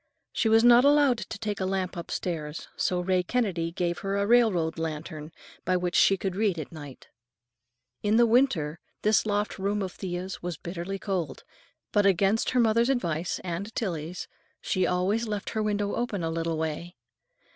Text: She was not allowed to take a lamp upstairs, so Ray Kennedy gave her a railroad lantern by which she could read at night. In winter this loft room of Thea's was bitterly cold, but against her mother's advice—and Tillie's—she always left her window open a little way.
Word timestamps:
She 0.33 0.49
was 0.49 0.63
not 0.63 0.83
allowed 0.83 1.19
to 1.19 1.37
take 1.37 1.59
a 1.59 1.65
lamp 1.67 1.95
upstairs, 1.95 2.67
so 2.75 2.99
Ray 3.01 3.21
Kennedy 3.21 3.71
gave 3.71 3.99
her 3.99 4.17
a 4.17 4.25
railroad 4.25 4.79
lantern 4.79 5.31
by 5.63 5.77
which 5.77 5.93
she 5.93 6.17
could 6.17 6.35
read 6.35 6.57
at 6.57 6.71
night. 6.71 7.09
In 8.01 8.17
winter 8.27 8.79
this 9.03 9.27
loft 9.27 9.59
room 9.59 9.83
of 9.83 9.91
Thea's 9.91 10.41
was 10.41 10.57
bitterly 10.57 10.97
cold, 10.97 11.43
but 11.91 12.07
against 12.07 12.49
her 12.49 12.59
mother's 12.59 12.89
advice—and 12.89 13.75
Tillie's—she 13.75 14.87
always 14.87 15.27
left 15.27 15.51
her 15.51 15.61
window 15.61 15.93
open 15.93 16.23
a 16.23 16.31
little 16.31 16.57
way. 16.57 16.95